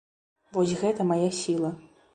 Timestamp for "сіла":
1.43-1.71